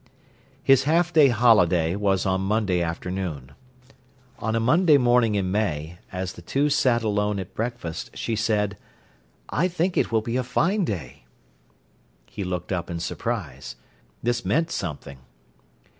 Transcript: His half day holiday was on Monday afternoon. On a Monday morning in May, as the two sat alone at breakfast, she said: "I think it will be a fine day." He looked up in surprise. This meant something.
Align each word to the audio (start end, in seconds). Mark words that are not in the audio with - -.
His 0.63 0.85
half 0.85 1.13
day 1.13 1.27
holiday 1.27 1.95
was 1.95 2.25
on 2.25 2.41
Monday 2.41 2.81
afternoon. 2.81 3.51
On 4.39 4.55
a 4.55 4.59
Monday 4.59 4.97
morning 4.97 5.35
in 5.35 5.51
May, 5.51 5.99
as 6.11 6.33
the 6.33 6.41
two 6.41 6.71
sat 6.71 7.03
alone 7.03 7.37
at 7.37 7.53
breakfast, 7.53 8.17
she 8.17 8.35
said: 8.35 8.77
"I 9.49 9.67
think 9.67 9.97
it 9.97 10.11
will 10.11 10.21
be 10.23 10.37
a 10.37 10.43
fine 10.43 10.85
day." 10.85 11.25
He 12.25 12.43
looked 12.43 12.71
up 12.71 12.89
in 12.89 12.99
surprise. 12.99 13.75
This 14.23 14.43
meant 14.43 14.71
something. 14.71 15.19